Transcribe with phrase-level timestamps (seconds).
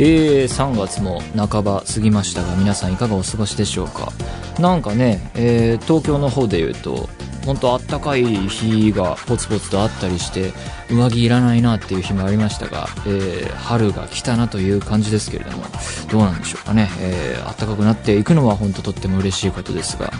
[0.00, 4.12] えー、3月も半ば過ぎましたが皆さんいかがお過ごしでしょうか？
[4.60, 7.08] なんかね、えー東京の方で言うと
[7.44, 10.52] 本当あったかい日がポツポツとあったりして
[10.90, 15.64] 上着いらないなっていう日もありましたが、えー春が来たなという感じですけれども
[16.10, 20.12] どうなんでしょうかね、えー暖かくなっていくのは本当とっても嬉しいことですが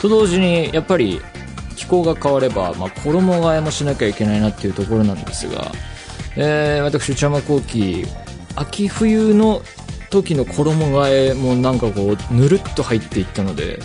[0.00, 1.20] と同時にやっぱり
[1.76, 5.70] 気候が変われば、まあ、衣替えもしなきゃいけないなっていうところなんですが、
[6.36, 8.06] えー私内山聖輝
[8.56, 9.62] 秋冬の
[10.10, 10.72] 時の衣
[11.04, 13.78] 替えもなんかこうぬるっと入っていったので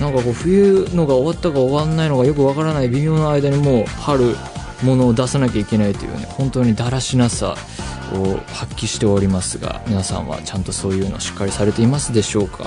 [0.00, 4.34] なんかこう冬のが終わったか終わんないのがよくわからない微妙な間にもう春
[4.82, 7.54] ものを出さなきゃいけないというね本当にだらしなさ
[8.14, 12.66] を発揮しておりますが皆さんはちゃんとそういうのしっかりされていますでしょうか？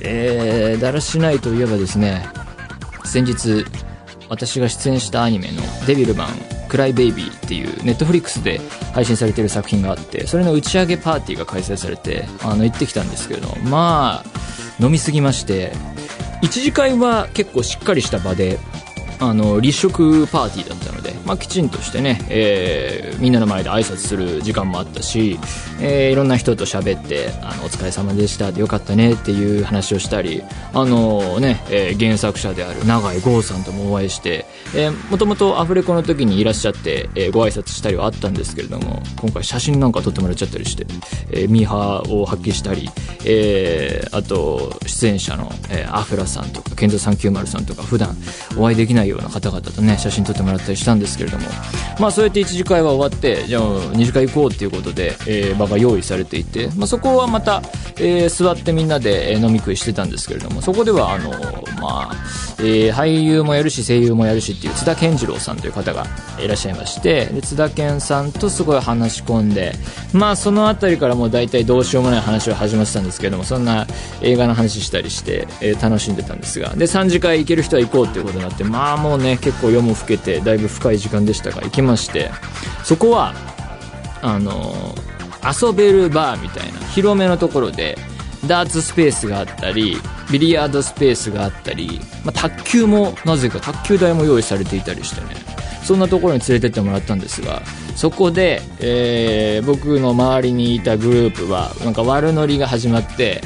[0.00, 2.26] えー、だらしないといえばですね
[3.04, 3.64] 先日
[4.28, 6.28] 私が出演したアニメの「デビルマン
[6.72, 8.58] クライベイビー」っていうネットフリックスで
[8.94, 15.72] 配信されてる作品があってそれの打ち上げパーティーが開催されてあの行ってきたんですけどまあ飲みすぎまして
[16.40, 18.58] 1次会は結構しっかりした場で
[19.22, 25.38] あの立食パーティーだったので、まあ、きちんとしてね、えーみんなの前で挨拶する時間もあったし、
[25.80, 34.44] えーいろんな人と喋ってあの「お疲れ様でした」でよかったねっていう話をしたりあのね、えー原作者である永井豪さんともお会いして、
[35.10, 40.84] もともとアフレコの時にいらっしゃって、えーご挨拶したりはあったんですけれども今回写真なんか撮ってもらっちゃったりして、
[41.30, 42.90] えーミーハーを発揮したり、
[43.24, 48.16] えーあと出演者の、えーアフラさんとかケント390さんとか普段
[48.56, 51.46] お会いできないような方々とね写真撮ってもらったりしたんですけれども。
[51.98, 57.62] まあそうやって1次会は終わってじゃあ2次会行こうっていうことで、えー場が用意されていて、まあ、そこはまた、
[57.96, 61.30] えー座ってみんなで飲み食いしてたんですけれどもそこではあの
[61.80, 62.14] まあ、
[62.58, 66.06] えー俳優もやるし声優もやるしっていう津田健次郎さんという方が
[66.38, 69.72] いらっしゃいましてで津田健さんとすごい話し込んで
[70.12, 73.86] まあその辺りからもう大体どうしようもない話は始まってたんですけどもそんな
[74.20, 82.30] 映画の話したりして、えー楽しんでたんですがで3次会行ける人は行こうっていうことになってまあもうね結構夜も更けてだいぶ深い時間でしたが行きまして
[82.84, 83.34] そこは
[84.22, 84.94] あの
[85.44, 87.98] 遊べるバーみたいな広めのところで
[88.46, 89.96] ダーツスペースがあったり
[90.30, 95.40] ビリヤードスペースがあったり、まあ、卓球もなぜか卓球台も用意されていたりしてね。
[95.82, 97.60] そんなところに連れてってもらったんですが
[97.96, 103.42] そこで、えー僕の周りにいたグループはなんか悪ノリが始まって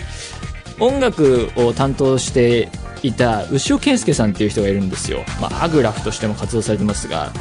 [0.79, 2.69] 音楽を担当して
[3.03, 7.33] いた牛尾健介さんっていう人がいるんですよ、まあ、アグラフとしても活動されてますが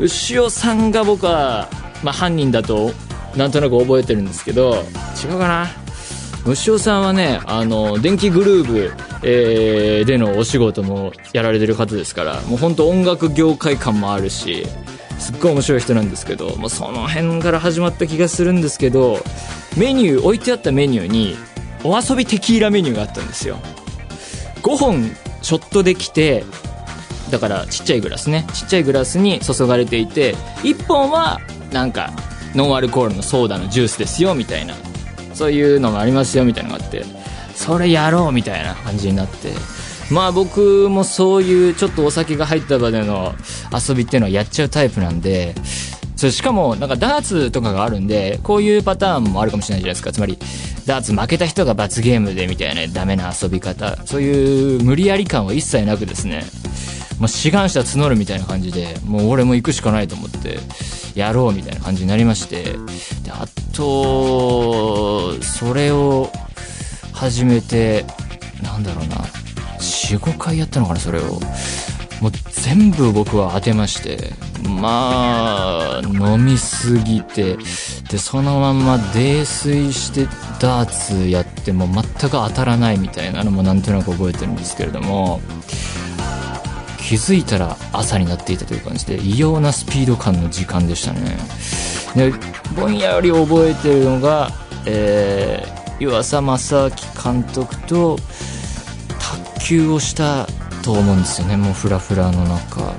[0.00, 1.68] 牛尾さんが僕は、
[2.02, 2.90] まあ、犯人だと
[3.36, 4.84] なんとなく覚えてるんですけど
[5.22, 5.81] 違うかな？
[6.44, 8.92] 牛尾さんはねあの電気グルーブ、
[9.22, 14.66] えーでのお仕事もやられてる方ですからもう本当音楽業界感もあるし
[15.18, 19.18] すっごい面白い人なんですけどもうその辺から始まった気がするんですけど
[19.76, 21.36] メニュー置いてあったメニューに
[21.84, 23.58] お遊びテキーラメニューがあったんですよ。
[24.62, 25.10] 5本
[25.42, 26.44] ショットできて
[27.30, 28.46] だからちっちゃいグラスね。
[28.52, 31.40] ちっちゃいグラスに注がれていて1本は
[31.72, 32.12] なんか
[32.54, 34.74] ノンアルコールのソーダのジュースですよみたいな。
[35.34, 37.04] そういうのもありますよみたいなのがあって
[37.54, 39.52] それやろうみたいな感じになって。
[40.10, 43.34] まあ僕もそういうちょっとお酒が入った場での
[43.72, 45.54] 遊びっていうのはやっちゃうタイプなんで
[46.16, 50.12] そしかもなんかダーツとかがあるんでこういうパターンもあるかもしれないじゃないですか。
[50.12, 50.38] つまり
[50.86, 53.96] ダーツ負けた人が罰ゲームでみたいなダメな遊び方。
[54.04, 56.44] そういう無理やり感は一切なくですね。
[57.18, 60.58] まあ、志願者募るみたいな感じでもう俺も行くしかないと思って。
[61.14, 62.62] やろうみたいな感じになりまして
[63.22, 66.30] であとそれを
[67.12, 68.04] 始めて
[68.62, 69.16] なんだろうな。
[69.82, 71.40] 45回やったのかなそれを。
[72.20, 74.32] もう全部僕は当てまして
[74.68, 77.56] まあ飲みすぎて
[78.08, 80.26] でそのまま泥酔して
[80.60, 85.40] ダーツやっても全く当たらないみたいなのもなんとなく覚えてるんですけれども
[87.12, 91.36] 気づいたら朝になっていたという感じで異様なスピード感の時間でしたね。
[92.16, 92.32] で
[92.74, 94.50] ぼんやり覚えてるのが、
[94.86, 96.90] えー、湯浅正明
[97.22, 98.16] 監督と
[99.58, 100.46] 卓球をした
[100.82, 101.58] と思うんですよね。
[101.58, 102.94] もうフラフラの中。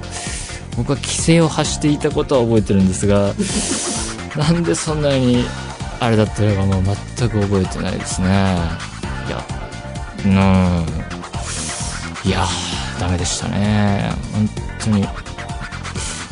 [0.78, 3.34] 僕は規制を発していたことは覚えてるんですが
[4.38, 5.44] なんでそんなに
[6.00, 6.84] あれだったのかもう
[7.18, 8.58] 全く覚えてないですね。
[9.28, 9.44] いや
[10.24, 10.86] うん。
[12.26, 12.46] いや
[13.00, 14.12] ダメでしたね。
[14.34, 14.50] 本
[14.80, 15.08] 当に。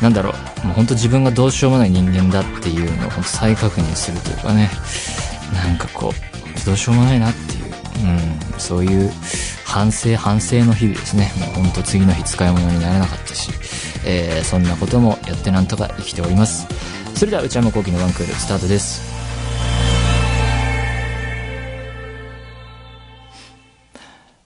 [0.00, 0.30] なんだろ
[0.64, 0.66] う。
[0.66, 4.70] もう本当自分がどうしようもない人間だっていうのを本当再確認するというかね。
[5.52, 7.64] なんかこうどうしようもないなっていう、
[8.54, 9.10] うん、そういう
[9.64, 11.32] 反省反省の日々ですね。
[11.38, 13.50] もう本当次の日使い物にならなかったし、
[14.04, 16.66] えーそんなこともやってなんとか生きております。
[17.14, 19.12] それでは内山昂輝のワンクールスタートです。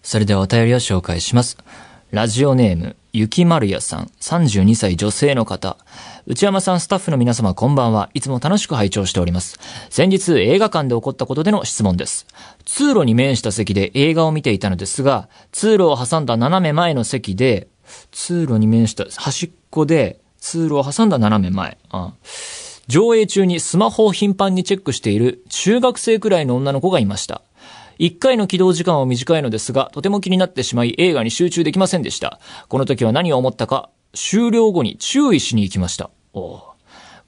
[0.02, 1.58] それではお便りを紹介します。
[2.12, 5.76] ラジオネーム、ゆきまるやさん、32歳女性の方。
[6.24, 8.10] 内山さん、スタッフの皆様、こんばんは。
[8.14, 9.58] いつも楽しく拝聴しております。
[9.90, 12.28] 先日、映画館で起こったことでの質問です。
[12.64, 17.66] 通路に面した席で映画を見ていたのですが、通路を挟んだ斜め前の席で、
[18.12, 21.76] 通路に面した端っこで、通路を挟んだ斜め前。
[21.90, 22.12] あ
[22.86, 27.42] 上映中にスマホを頻繁にチェックしている中学生くらいの女の子がいました。
[27.98, 32.40] 一回の起動時間は短いのですが、とても気になってしまい映画に集中できませんでした。
[32.68, 36.10] この時は何を思ったか、終了後に注意しに行きました。
[36.32, 36.60] おう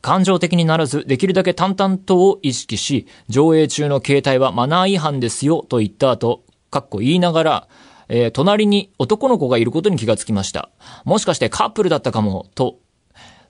[0.01, 7.69] 感情的にならず、できるだけ淡々とを意識し、上映中の携帯はマナー違反ですよ、と言った後、かっこ言いながら、
[8.09, 10.71] えー隣に男の子がいることに気がつきました。
[11.05, 12.79] もしかしてカップルだったかも、と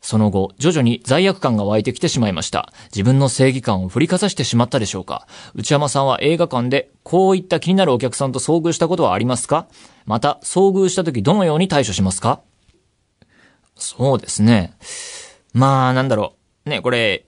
[0.01, 2.73] その後、徐々に罪悪感が湧いてきてしまいました。
[2.95, 9.67] 自分の正義感を振りかざしてしまったでしょうか内山さんは映画館でこういった気になるお客さんと遭遇したことはありますか？
[10.07, 12.41] また、遭遇した時どのように対処しますか？
[13.77, 14.73] そうですね。
[15.53, 16.35] まあ、なんだろ
[16.67, 16.71] う。
[16.71, 17.25] ね、これ、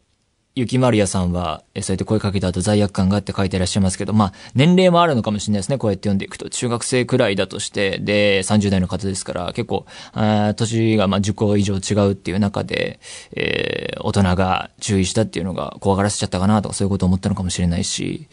[0.56, 5.79] ゆきまるやさんは、そうやって声かけた後罪悪感があって書いてらっしゃいますけど、まあ、年齢もあるのかもしれないですね。
[5.79, 6.50] こうやって読んでいくと。
[6.50, 12.99] 中学生くらいだとして、で、30代の方ですから、結構、あ年がまあ10個以上違うっていう中で、
[13.37, 18.29] えー大人が注意したっていうのが怖がらせちゃったかなとか、そういうことを思ったのかもしれないし、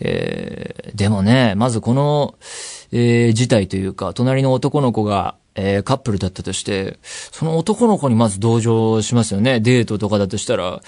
[0.00, 2.34] えーでもね、まずこの、
[2.90, 9.60] えー事態というか、隣の男の子が、えーカップルだったとして、その男の子にまず同情しますよね。
[9.60, 10.82] デートとかだとしたら、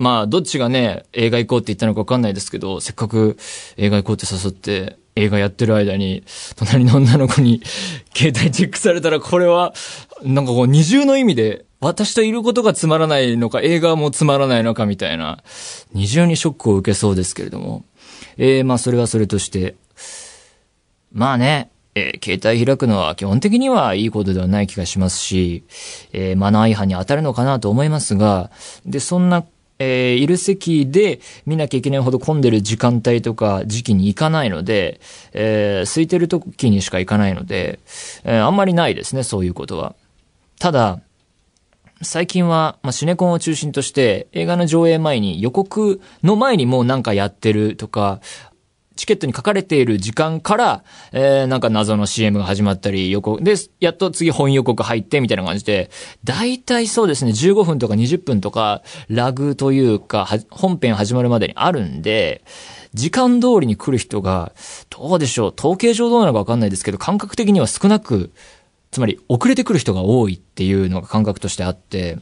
[0.00, 3.36] まあ、どっちがね、映画行こうって言ったのか分かんないですけど、せっかく
[3.76, 6.24] 映画行こうって誘って、映画やってる間に、
[6.56, 7.60] 隣の女の子に
[8.16, 9.74] 携帯チェックされたら、これは、
[10.22, 15.42] なんかこう二重の意味で、私といることがつまらないのか、映画もつまらないのかみたいな、
[15.92, 17.84] 二重にショックを受けそうですけれども。
[18.38, 19.74] えー、まあ、それはそれとして、
[21.12, 25.64] まあね、えー携帯開くのは基本的にはいいことではない気がしますし、
[26.12, 28.50] えーマナー違反に当たるのかなと思いますが、
[28.86, 29.44] で、そんな、
[29.80, 35.00] えーいる席で見なきゃいけないほど混んでる時間帯とか時期に行かないので、
[35.32, 37.80] えー空いてる時にしか行かないので、
[38.22, 39.96] えーあんまりないですね、そういうことは。
[40.58, 41.00] ただ、
[42.02, 48.20] 最近は、まあ、シネコンを中心として、映画の上映前に予告の前にもうなんかやってるとか、
[49.00, 55.90] チケットに書かれている時間から、えー、なんか謎の CM が始まったり、予告、で、やっと次本予告入って、みたいな感じで、
[56.22, 62.44] 大体そうですね、15分とか20分とか、ラグというか、本編始まるまでにあるんで、
[62.92, 64.52] 時間通りに来る人が、
[64.90, 68.32] どうでしょう、統計上どうなのかわかんないですけど、感覚的には少なく、
[68.90, 72.18] つまり遅れてくる人が多いっていうのが感覚としてあって、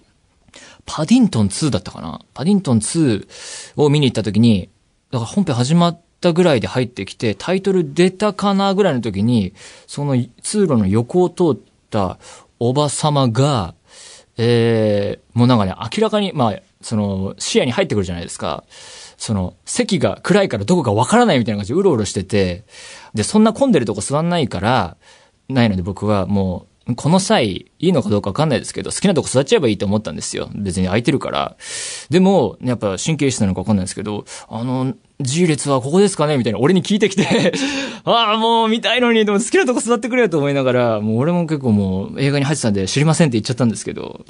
[0.87, 2.21] パディントン2だったかな？
[2.35, 3.27] パディントン2
[3.75, 4.71] を見に行った時に、
[5.11, 9.55] だから本編始まったぐらいで入ってきて、タイトル出たかなぐらいの時に、
[9.87, 11.59] その通路の横を通っ
[11.91, 12.19] た
[12.59, 13.75] おばさまが、
[14.37, 18.65] えー、もうなんかね、明らかに、まあ、その、視野に入ってくるじゃないですか。
[19.17, 22.65] その、席が暗いからどこかわからないみたいな感じでうろうろしてて、
[23.15, 24.97] で、そんな混んでるとこ座んないから、
[25.49, 30.51] ないので僕はもう、この際、いいのかどうかわかんないですけど、好きなとこ座っちゃえばいいと思ったんですよ。
[30.55, 31.57] 別に空いてるから。
[32.11, 36.39] でも、やっぱ神経質なのかわかんないですけど、あの、G 列はここですかね？
[36.39, 37.53] みたいな、俺に聞いてきて、
[38.05, 44.25] ああ、もう見たいのに、でも好きなとこ座ってくれよと思いながら、もう俺も結構もう映画に入ってたんで知りませんって言っちゃったんですけど、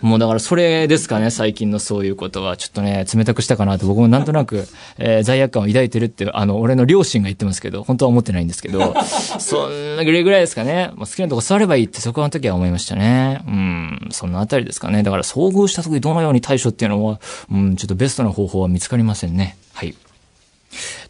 [0.00, 2.56] もうだからそれですかね、最近のそういうことは。
[2.56, 8.94] ちょっとね、冷たくしたかなと僕もなんとなく、えー罪悪感を抱いてるって、あの、俺の両親が言ってますけど、本当は思ってないんですけど、
[9.40, 10.90] そんなぐらいぐらいですかね。
[10.94, 13.42] もう好きなとこ座ればいいってそこの時は思いましたね。
[13.46, 15.02] うん、そのあたりですかね。
[15.02, 19.56] だから遭遇した時どのように対処っていうのは、うん、ちょっとベストな方法は見つかりませんね。
[19.74, 19.94] はい。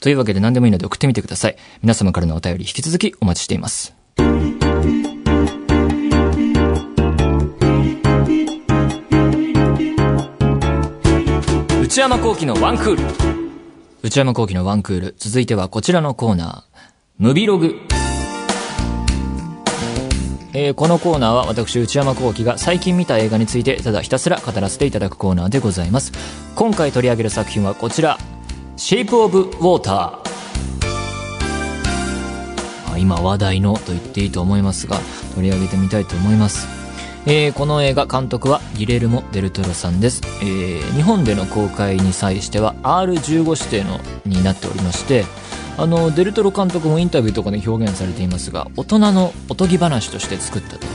[0.00, 1.56] というわけで何でもいいので送ってみてください。
[1.82, 3.94] 皆様からのお便り引き続きお待ちしています。
[11.82, 13.02] 内山幸喜のワンクール。
[14.02, 15.14] 内山幸喜のワンクール。
[15.18, 16.78] 続いてはこちらのコーナー。
[17.18, 17.74] ムビログ。
[20.54, 26.12] えーこのコーナーは私内山幸喜が最近見た映画についてただひたすら語らせていただくコーナーでございます。
[26.54, 28.18] 今回取り上げる作品はこちら。
[28.76, 30.18] Shape of Water
[32.96, 34.98] 今話題のと言っていいと思いますが
[35.34, 36.78] 取り上げてみたいと思います。
[37.26, 45.26] えー、この映画監督はギレルモ・デルトロさんです、えー、日本での公開に際しては R15 指定のになっておりまして
[45.78, 50.86] あのデルトロ監督もインタビューとかで表現されていますが大人のおとぎ話として作ったと、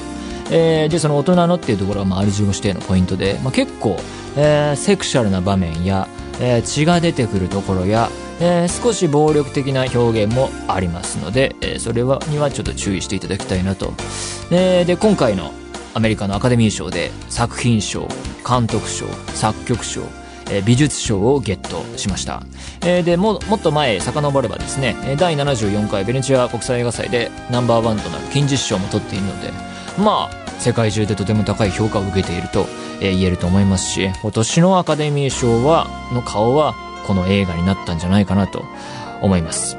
[0.51, 3.97] えー、でその大人のっていうところは、まあ、R15 指定のポイントで、まあ、結構、
[4.35, 6.07] えー、セクシャルな場面や、
[6.41, 8.09] えー、血が出てくるところや
[8.39, 13.93] えー、少し暴力的な表現もありますので、えー、それはにはちょっと注意していただきたいなと。
[14.51, 15.53] えー、で、今回の
[15.93, 18.07] アメリカのアカデミー賞で作品賞、
[18.47, 20.01] 監督賞、作曲賞、
[20.53, 22.43] え美術賞をゲットしました。
[22.81, 29.51] えー、でも、もっと前、遡ればですね、第74回ベネチア国際映画祭でナンバーワンとなる金獅子賞も取っているので、
[29.97, 32.67] まあ、世界中でとても高い評価を受けていると、
[33.01, 36.75] え、言えると思いますし、今年のアカデミー賞は、の顔は、
[37.07, 38.63] この映画になったんじゃないかなと
[39.21, 39.77] 思います。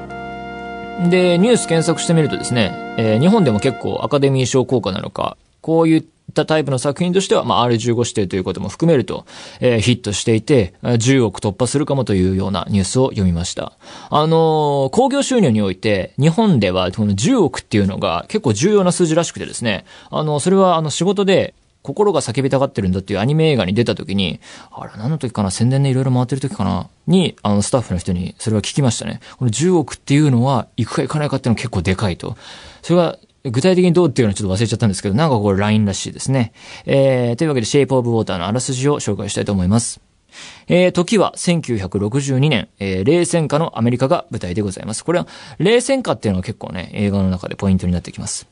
[1.09, 9.25] で、ニュース検索してみるとですね、えー、日本でも結構アカデミー賞効果なのか、こういっったタイプの作品としては、まあ、R15 指定ということも含めると、
[9.61, 13.73] えー、ヒットしていて、10億突破するかもというようなニュースを読みました。
[14.11, 21.55] あのー、工業収入において、日本ではこの10億っていうのが結構重要な数字らしくてですね、あの、それはあの仕事で、
[21.85, 24.41] 心が叫びたがってるんだっていうアニメ映画に出た時に、
[24.73, 29.21] あれ何の時かな宣伝でいろいろ回ってる時かなに、あの、スタッフの人にそれは聞きましたね。
[29.37, 32.39] この10億っていうのは、行くか行かないかっていうのは結構でかいと。
[32.81, 36.53] それは、具体的にどうっていうのはちょっと忘れちゃったんですけど、なんかこれ LINE らしいですね。
[36.87, 40.01] えー、というわけで、シェイプオブウォーターのあらすじを紹介したいと思います。
[40.67, 45.05] えー、時は1962年、えー、冷戦下のアメリカが舞台でございます。
[45.05, 45.27] これは、
[45.59, 48.49] 冷戦下っていうのは結構ね、映画の中でポイントになってきます。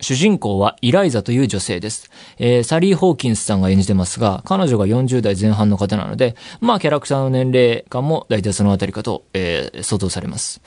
[0.00, 2.10] 主人公はイライザという女性です。
[2.38, 10.60] えー、サリー・ホーキンスさんが演じてますが、彼女が40代前半の方なので、まあキャラクターの年齢感も大体そのあたりかと、えー、想像されます。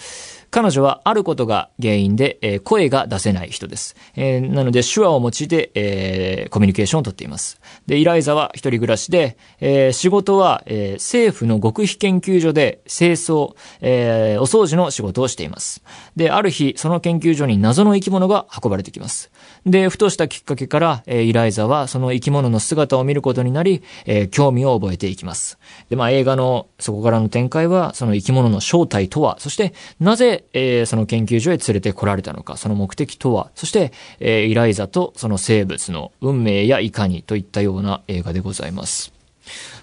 [0.51, 3.95] 彼女はあることが原因で、えー、声が出せない人です。
[4.15, 7.59] えー、なので手話を用いて、えー、コミュニケーションをとっています。
[7.85, 15.83] で、イライザは一人暮らしで、えー、仕事は、えー、政府の極秘研究所で清掃、えー、お掃除の仕事をしています。
[16.15, 19.31] で、ある日、その研究所に謎の生き物が運ばれてきます。
[19.65, 25.59] で、ふとしたきっかけから、えー、イライザはその生き物の姿を見ることになり、えー、興味を覚えていきます。
[25.89, 39.19] で、まあ映画のそこからの展開は、その生き物の正体とは、そしてなぜえー、その研究所へ連れてこられたのか、その目的とは、そして、えー、イライザとその生物の運命やいかにといったような映画でございます。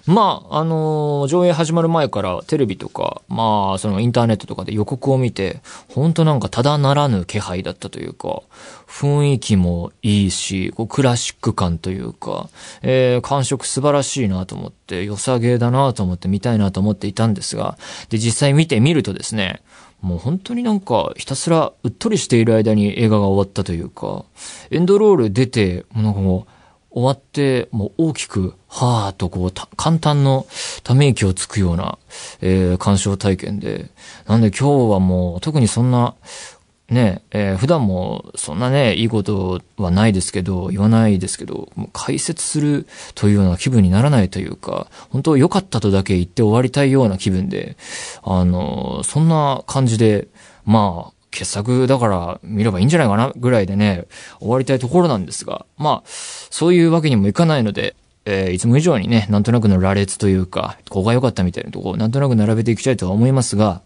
[0.05, 5.59] まあ、あのー、上映始まる前からテレビとか、まあ、そのインターネットとかで予告を見て、
[5.89, 8.41] ほんとなんかただならぬ気配だったというか、
[8.87, 12.49] 雰囲気もいいし、こうクラシック感というか、
[12.81, 17.77] えー、感触素晴らしいなと思って、良さげだなと思って見たいなと思っていたんですが、
[18.09, 19.61] で、実際見てみるとですね、
[20.01, 24.25] もう本当になんかひたすらうっとりしている間に映画が終わったというか、
[24.71, 26.47] エンドロール出て、もうなんかも
[26.91, 30.47] う終わって、もう大きく、はーとこう、簡単の
[30.83, 31.97] ため息をつくような、
[32.41, 33.89] えー、鑑賞体験で、
[34.27, 36.15] なんで今日はもう特にそんな、
[36.89, 47.75] ね、えー、普段もそんなね、いいことはないですけど、言わないですけど、もう解説するというような気分にならないというか、本当良かったとだけ言って終わりたいような気分で、
[48.23, 50.29] あの、そんな感じで、
[50.65, 54.05] まあ、傑作だから見ればいいんじゃないかなぐらいでね、
[54.39, 63.81] 終わりたいところなんですが、まあ、そういうわけにもいかないので、えー、いつも以上にね、なんとなくの羅列というか、ここが良かったみたいなとこをなんとなく並べていきたいとは思いますが、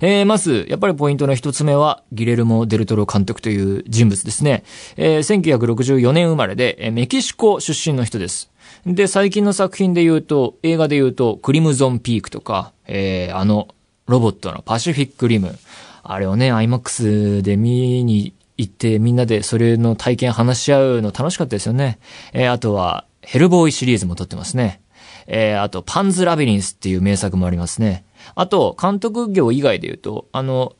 [0.00, 4.64] えー、まず、やっぱりポイントの一つ目は、ギレルモ・デルトロ監督という人物ですね。
[4.96, 8.50] えー、1964年生まれで、メキシコ出身の人です。
[8.86, 13.68] で、最近の作品で言うと、映画で言うと、クリムゾン・ピークとか、えー、あの、
[14.06, 15.58] ロボットのパシフィック・リム。
[16.02, 21.98] あれをね、IMAX で見に行ってみんなでそれの体験話し合うの楽しかったですよね。
[22.32, 24.80] えー、あとは、ヘルボーイシリーズも撮ってますね。
[25.26, 28.04] えー、あと、パンズ・ラビリンスっていう名作もありますね。
[28.34, 30.74] あと、監督業以外で言うと、あの、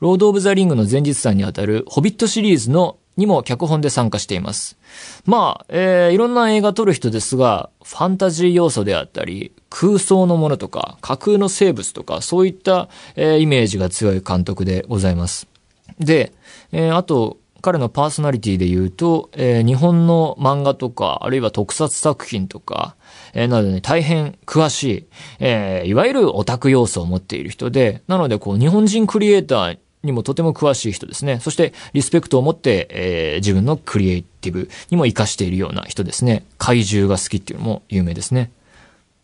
[0.00, 4.78] ロード・オブ・ザ・リングの前日さんにあたる、ホビットシリーズのにも脚本で参加しています。
[5.26, 15.46] まあ、えー、いろんな映画撮る人ですが、ファンタジー要素であったり、空想のものとか、架空の生物とか、そういった、えー、イメージが強い監督でございます。
[15.98, 16.32] で、
[16.72, 22.96] えー、あと、彼のパーソナリティで言うと、えー、日本の漫画とか、あるいは特撮作品とか、
[23.34, 25.06] えー、などに大変詳しい、
[25.38, 31.40] えー、いわゆるオタク要素を持っている人で、なのでこう日本人クリエイターにもとても詳しい人ですね。
[31.40, 36.44] そしてリスペクトを持って、えー、自分のクリエイティブにも活かしているような人ですね。
[36.58, 38.50] 怪獣が好きっていうのも有名ですね。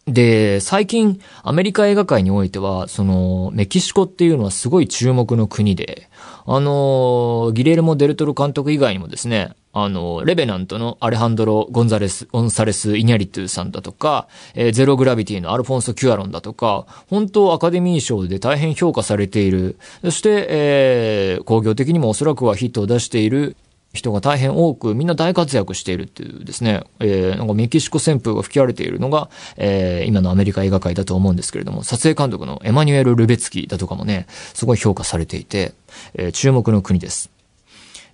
[0.06, 6.08] で、最近、アメリカ映画界においては、その、メキシコっていうのはすごい注目の国で、
[6.46, 23.56] あの、ギレルモ・デルトロ監督以外にもですね、あの、レベナントのアレハンドロ・ゴンザレス、ゴンサレス・イニャリトゥさんだとか、えー、ゼログラビティのアルフォンソ・キュアロンだとか、本当アカデミー賞で大変評価されている、そして、えー、工業的にもおそらくはヒットを出している、
[23.96, 35.74] 人が大変多く、みんな大活躍しているっていうですね、えー、なんかメキシコ旋風が吹き荒れているのが、えー、今のアメリカ映画界だと思うんですけれども、撮影監督のエマニュエル・ルベツキだとかもね、すごい評価されていて、
[36.14, 37.30] えー、注目の国です。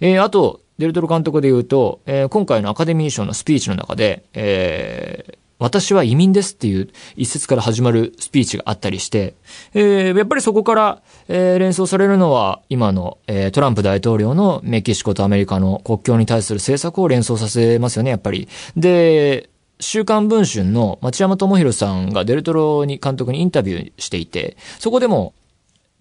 [0.00, 9.34] えー、あと、デルトロ監督で言うと、えー、今回のアカデミー賞のスピーチの中で、えー、私は移民ですっていう一節から始まるスピーチがあったりして、
[9.74, 18.48] えー、やっぱりそこから、えー、連想されるのは今の、えー、トランプ大統領のメキシコとアメリカの国境に対する政策を連想させますよね、やっぱり。
[18.76, 25.32] で、週刊文春の町山智博さんがデルトロに監督にインタビューしていて、そこでも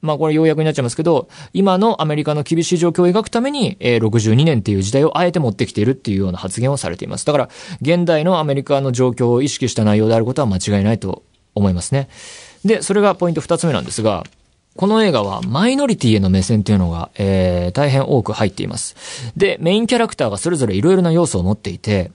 [0.01, 7.25] まあこれ要約になっちゃいますけど、今のアメリカの厳しい状況を描くために、えー、62年っていう時代をあえて持ってきているっていうような発言をされています。
[7.25, 7.50] だから、
[7.81, 11.24] 現代のアメリカの状況を意識した内容であることは間違いないと
[11.55, 12.10] 思いますね。
[12.65, 14.24] で、それがポイント二つ目なんですが、
[14.77, 18.96] この映画はマイノリティへの目線っていうのが、えー、大変多く入っています。
[19.36, 22.12] で、メインキャラクターがそれぞれいろいろな要素を持っていて、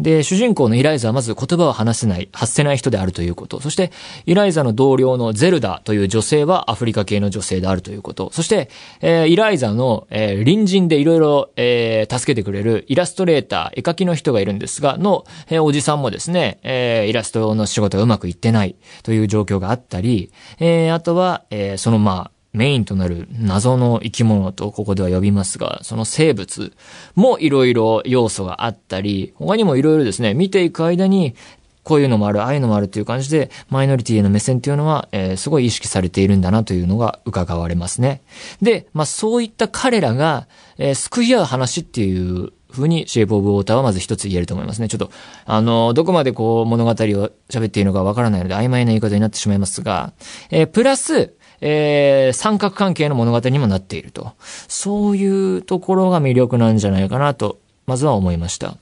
[0.00, 3.60] で、主人公のイライザはまず言葉を話せない、発せない人であるということ。
[3.60, 3.92] そして、
[4.24, 8.30] イライザの同僚のゼルダという女性はアフリカ系の女性であるということ。
[8.32, 8.70] そして、
[9.02, 26.72] えー、イライザの、えー、隣人でいろいろ、えー、助けてくれるイラストレーター、絵描きの人がいるんですが、の、えー、おじさんもですね、えー、イラストの仕事がうまくいってないという状況があったり、えー、あとは、えー、そのまあ、メインとなる謎の生き物とここでは呼びますが、その生物
[27.14, 31.34] もいろいろ要素があったり、他にもいろいろですね、見ていく間に、
[31.82, 38.20] こういうのもある、ああいうのもあるっていう感じで、マイノリティへの目線っていうのは、えー、すごい意識されているんだなというのが伺われますね。
[38.60, 40.46] で、まあそういった彼らが、
[40.78, 44.88] えー、救い合う話っていう風にシェイプオブウォーターはまず一つ言えると思いますね。
[44.88, 45.10] ちょっと、
[45.44, 50.12] あの、どこまでこう物語を喋っていいのかわからないので曖昧な言い方になってしまいますが、
[50.50, 54.32] えー、プラス、えー、三角関係の物語にもなっていると。
[54.68, 58.76] そういうところが魅力なんじゃないかなと、まずは思いました。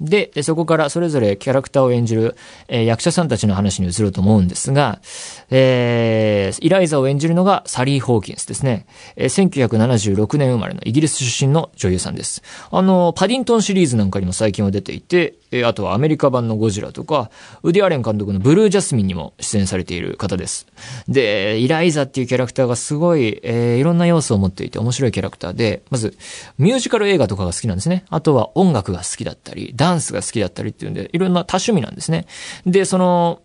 [0.00, 2.34] で、そこからそれぞれキャラクターを演じる、
[2.68, 5.00] えー、役者さんたちの話に移ると思うんですが、
[5.50, 8.86] えー、イライザを演じるのがサリー・ホーキンスですね。
[9.16, 12.42] えー、1976年生まれのイギリス出身の女優さんです。
[12.70, 17.30] あの、パディントンシリーズなんかにも最近は出ていて、えー、あとはアメリカ版のゴジラとか、
[17.62, 20.66] ウディ・アレン監督のブルー・ジャスミンにも出演されている方です。
[21.08, 26.16] で、イライザっていうキャラクターがすごい、えー、いろんな要素を持っていて面白いキャラクターで、まず、
[26.58, 28.04] ミュージカル映画とかが好きなんですね。
[28.08, 32.26] あとは音楽が好きだったり、ダンスが好きだったりっていうんで、いろんな多趣味なんですね。
[32.66, 33.42] で、その、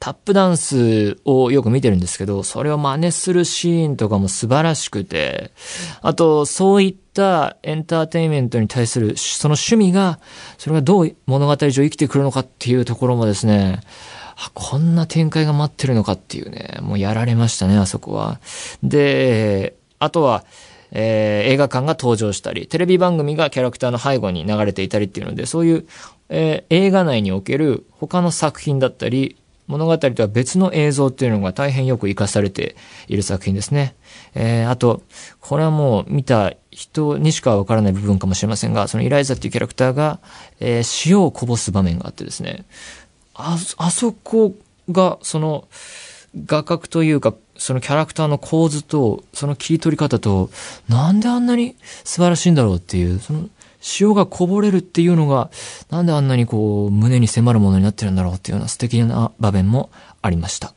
[0.00, 5.50] タップダンスをよく見てるんですけど、それを真似するシーンとかも素晴らしくて、
[6.02, 10.18] あと、そういったエンターテインメントに対する、その趣味が、
[10.58, 13.80] それがどう物語上生きてくるのかっていうところもですね、
[14.52, 18.40] こんな展開が待ってるのかっていうね、もうやられましたね、あそこは。
[18.82, 20.44] で、あとは、
[20.92, 25.86] えー、映画館が登場したり、テレビ番組がキャラクターの背後に流れていたりっていうので、そういう、
[26.28, 32.76] えー、映画内における他の作品だったり、物語とは別の映像っていうのが大変よく活かされて
[33.08, 33.94] いる作品ですね。
[34.34, 35.02] えー、あと、
[35.40, 40.20] これはもう見た人にしかわからない部分かもしれませんが、そのイライザっていうキャラクターが、
[40.60, 42.66] えー、塩をこぼす場面があってですね、
[43.34, 44.54] あ、あそこ
[44.90, 45.66] が、その、
[46.46, 50.50] 画角というか、そのキャラクターの構図と、その切り取り方と、
[50.88, 53.48] なんであんなに素晴らしいんだろうっていう、その
[54.00, 55.50] 塩がこぼれるっていうのが、
[55.90, 59.90] なんであんなにこう、胸に迫るものになってるんだろうっていうような素敵な場面も
[60.22, 60.74] ありました。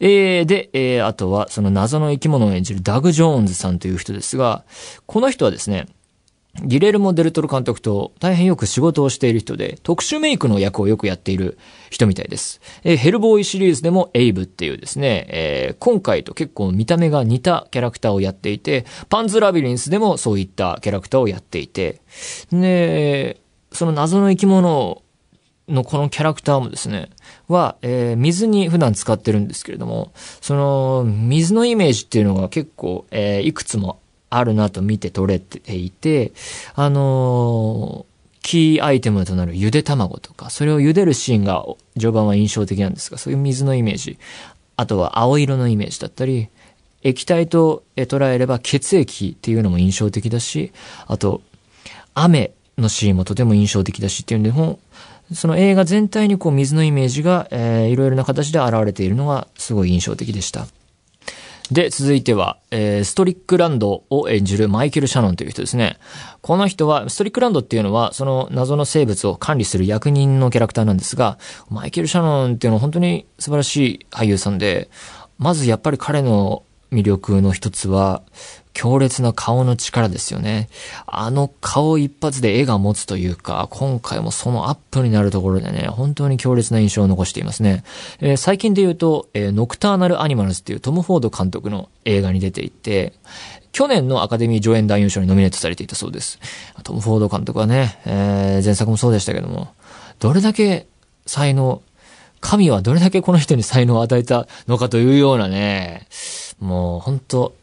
[0.00, 4.64] えー、で、えー、あとは、その謎の生き物を演じるダグ・ジョーンズさんという人ですが、
[5.06, 5.86] この人はですね、
[6.64, 11.58] ギレルモ・デルトロ監督と大変よく仕事をしている人で、特殊メイクの役をよくやっている
[11.90, 12.60] 人みたいです。
[12.82, 22.00] えー、ヘルボーイシリーズでもエイブっていうですね、えー、今回と結構見た目が似たキャラクターをやっていて、パンズ・ラビリンスでもそういったキャラクターをやっていて、
[22.52, 23.40] で、
[23.72, 25.02] その謎の生き物
[25.68, 27.10] のこのキャラクターもですね、
[27.48, 33.99] は、えー、水に普段使ってるんですけれども、その、水のイメージっていうのが結構、えー、いくつも
[34.30, 36.32] あるなと見て取れていて、
[36.74, 38.10] あのー、
[38.42, 41.64] キーアイテムとなるゆで卵とか、それを茹でるシーンが
[41.94, 44.18] 序盤は印象的なんですが、そういう水のイメージ、
[44.76, 46.48] あとは青色のイメージだったり、
[47.02, 50.72] 液体と捉えれば血液っていうのも印象的だし、
[51.06, 51.42] あと、
[52.14, 54.52] 雨のシーンもとても印象的だしっていうんで、
[55.34, 60.66] その映画全体にこう水のイメージが、えー、いろいろな形で現れているのがすごい印象的でした。
[61.70, 65.98] で、続いては、えー、ストリックランドを演じるマイケル・シャノンという人ですね。
[66.40, 71.38] この人は、ストリックランドっていうのは、その謎の生物を管理する役人のキャラクターなんですが、
[71.70, 74.90] マイケル・シャノンっていうのは本当に素晴らしい俳優さんで、
[75.38, 78.22] まずやっぱり彼の魅力の一つは、
[78.72, 80.68] 強烈な顔の力ですよね。
[81.06, 87.84] あの顔一発で絵が持つというか、今回もそのアップになるところでね、本当に強烈な印象を残していますね。
[88.20, 93.12] えー、最近で言うと、えー、ノクターナルアニマルズっていうトム・フォード監督の映画に出ていて、
[93.72, 96.38] 去年のアカデミー上演男優賞にノミネートされていたそうです。
[96.82, 99.68] トム・フォード監督はね、えー、前作もそうでしたけども、
[100.18, 100.86] どれだけ
[101.26, 101.82] 才能、
[102.40, 106.06] 神はどれだけこの人に才能を与えたのかというようなね、
[106.58, 107.54] もう本当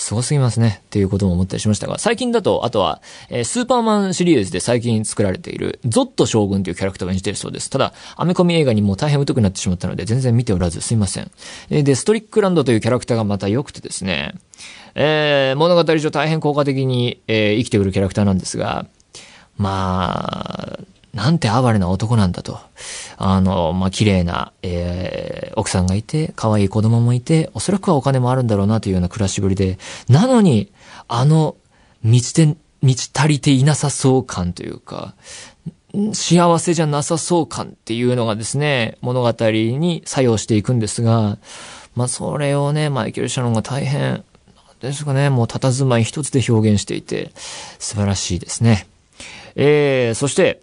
[0.00, 0.80] すすぎますね。
[0.86, 7.70] っていうことも思ったりしましたが、最近だと、あとは、えー、スーパーマンシリーズで最近作られている、ゾット将軍というキャラクターを演じているそうです。
[7.70, 11.30] ただ、アメコミ映画にも大変疎くなってしまったので、全然見ておらずすいません。
[11.70, 14.34] え、で、ストリックランドというキャラクターがまた良くてですね、
[14.94, 18.86] えー、物語上大変効果的に、えー、生きてくるキャラクターなんですが、
[19.56, 22.60] まあ、なんて哀れな男なんだと。
[23.16, 30.70] あの、まあ、綺麗な、えー、奥さんがいて、可愛い子供もいて、おそらくはお金もあるんだろうなというような暮らしぶりで、なのに、
[31.08, 31.56] あの、
[32.02, 35.14] 満ちて、満ち足りていなさそう感というか、
[36.12, 41.38] 幸せじゃなさそう感っていうのがですね、物語に作用していくんですが、
[41.96, 44.24] まあ、それをね、マイケル・シャノンが大変、
[44.80, 47.32] ですかね、もう佇まい一つで表現していて、
[47.78, 48.86] 素晴らしいですね。
[49.54, 50.62] えー、そして、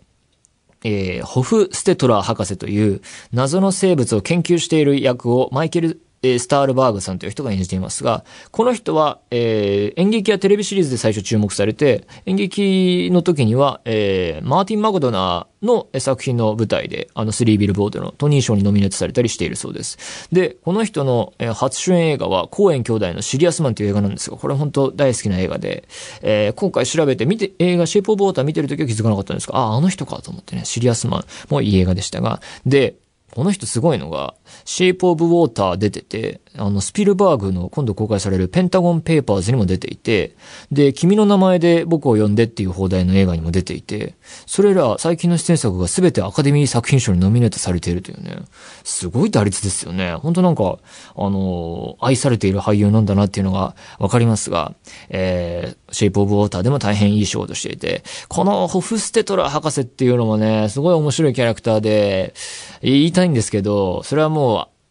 [0.83, 20.27] えー、ホフ・ステトラー博士という謎の生物を研究している役をマイケル・えスタールバーグさんという人が演じていますが、この人は、えー、演劇やテレビシリーズで最初注目されて、演劇の時には、えー、マーティン・マグドナーの作品の舞台で、あの、スリービルボードのトニー賞にノミネートされたりしているそうです。
[20.32, 25.88] で、この人の、え、初主演映画は、コーエン兄弟のシリアスマンという映画なんですが、これ本当大好きな映画で、
[26.21, 32.95] えー、今回調べて見て、映画シェイプオブウォーター見てる時は気づかなかったんですが、あ、あの人かと思ってね、シリアスマンもいい映画でしたが、で、
[33.38, 34.34] この人すごいのが、
[34.65, 40.36] シェイプオブウォーター出てて、あの、スピルバーグの今度公開されるペンタゴンペーパーズにも出ていて、
[40.71, 48.38] で、君の名前で僕を呼んでっていう放題の映画にも出ていて、それら最近の出演作が全てアカデミー作品賞にノミネートされているというね、
[48.83, 50.15] すごい打率ですよね。
[50.15, 50.79] 本当なんか、
[51.15, 54.73] あの、愛されている俳優なんだなっていうのがわかりますが、
[55.10, 62.33] えー、シェイプオブウォーターでも大変いい仕事していて、このホフステトラ博士っていうのもね、すごい面白いキャラクターで、
[62.81, 64.37] 言いたいんですけど、それはもう、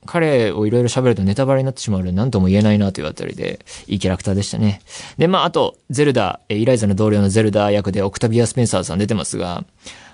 [0.06, 4.80] 彼をいろいろ喋るとネタバレになってしまうので何とも言えないなというあたりで、いいキャラクターでしたね。
[5.18, 9.64] で、まあ、あと、ゼルダ、イライザの同僚のゼルダ役でオクタビア・スペンサーさん出てますが、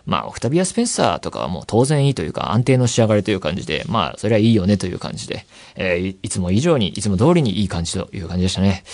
[0.04, 8.84] まあ、オクタビア・スペンサーとかはもう当然いいというか、安定の仕上がりという感じで、まあ、それはいいよねという感じで、えー、いつも以上に、いつも通りにいい感じという感じでしたね。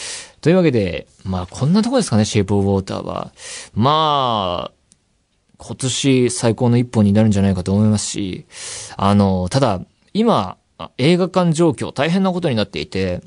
[0.41, 3.33] というわけで、まあ、こんなとこですかね、シェイプ・オブ・ウォーターは。
[3.75, 4.73] まあ、
[5.59, 8.47] 今年最高の一本になるんじゃないかと思いますし、
[8.97, 9.81] あの、ただ、
[10.19, 10.57] 今、
[10.99, 13.23] 映画館状況大変なことになっていて、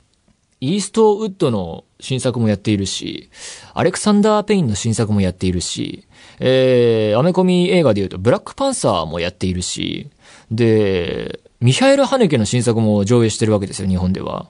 [0.60, 3.30] イーストウッドの新作もやっているし、
[3.74, 6.06] アレクサンダー・ペインの新作もやっているし、
[6.40, 10.10] えー、アメコミ映画で言うと、ブラックパンサーもやっているし、
[10.52, 14.50] で、ミハエル・ハネケの新作も上映してるわけですよ、日本では。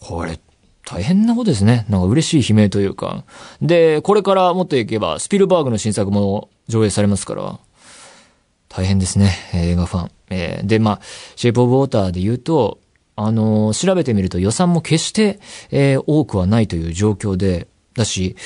[0.00, 0.40] これ、
[0.84, 1.84] 大変なことですね。
[1.88, 3.24] なんか嬉しい悲鳴というか。
[3.60, 7.58] で、これからもっといけば、スピルバーグの新作も上映されますから、
[8.68, 10.15] 大変ですね、映画ファン。
[10.30, 11.00] えー、で、まあ、
[11.36, 12.78] シェイプオブウォーターで言うと、
[13.16, 18.36] あのー、調べてみると予算も決して、えー、多くはないという状況で、だし、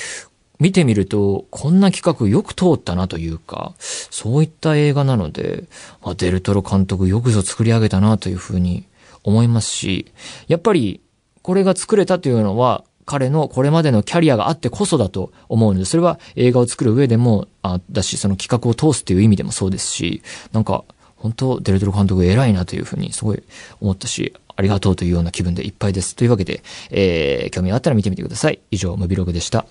[0.60, 5.64] 見てみると、こんな企画よく通ったなというか、そういった映画なので、
[6.02, 8.86] まあ、デルトロ監督よくぞ作り上げたなというふうに
[9.24, 10.12] 思いますし、
[10.48, 11.00] やっぱり、
[11.42, 20.84] これが作れたというのは、彼のこれまでのキャリアがあってこそだと思うので、それは映画を作る上でも、あ、だし、その企画を通すっていう意味でもそうですし、なんか、
[21.20, 23.42] 本当、デルトロ監督偉いなというふうにすごい
[23.80, 26.16] 思ったし、ありがとうというような気分でいっぱいです。
[26.16, 28.58] というわけで、えー、興味があったら見てみてください。
[28.70, 29.66] 以上、ムビログでした。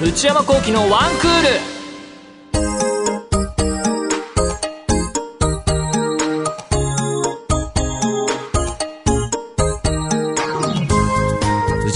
[0.00, 1.77] 内山幸喜のワンクール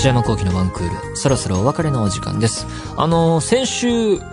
[0.02, 2.66] 内山幸喜のワンクール、そろそろお別れのお時間です。
[2.96, 4.24] あの、先週、こ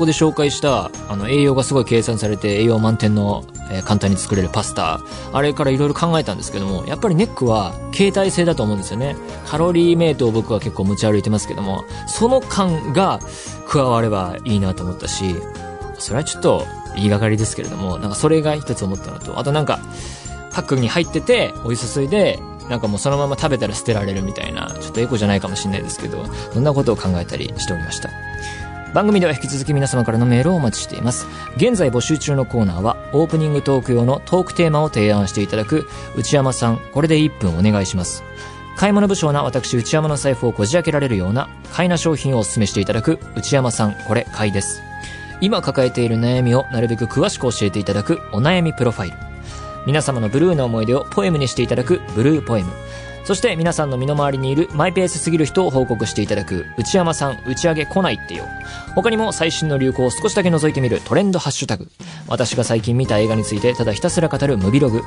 [0.00, 5.00] こで紹介した、あの、栄養がすごい計算されて栄養満点の、えー簡単に作れるパスタ、
[5.32, 9.16] あれからいろいろ考えたんですけども、やっぱりネックは携帯性だと思うんですよね。
[9.46, 13.18] カロリーメイトを僕は結構持ち歩いてますけども、その感が
[13.66, 15.36] 加わればいいなと思ったし、
[15.98, 19.80] それはちょっと言いがかりですけれども、なんかそれが一つ思ったのと、あとなんか、
[20.52, 28.10] パックに入ってて、お湯注いで、なんかもうそのまま食べたら捨てられるみたいな、ちょっとエコじゃないかもしれないですけど、そんなことを考えたりしておりました。
[28.94, 31.26] 番組では引き続き皆様からのメールをお待ちしています。
[31.56, 38.22] 現在募集中のコーナーは、オープニングトーク用のトークテーマを提案していただく、内山さん、これで1分お願いします。
[38.76, 44.82] 買い物不詳な私内山の財布をこじ開けられるような買いな商品をお勧めしていただく内山さんこれ買いです
[45.40, 49.33] 今抱えている悩みをなるべく詳しく教えていただくお悩みプロファイル
[49.86, 52.70] 皆様のブルーな思い出をポエムにしていただくブルーポエム。
[53.24, 58.44] そして皆さんの身の回りにいるマイペースすぎる人を報告していただく内山さん打ち上げ来ないってよ。
[58.94, 61.88] 他にも最新の流行を少しだけ覗いてみるトレンドハッシュタグ。
[62.28, 65.00] 私が最近見た映画についてただひたすら語るムビログ。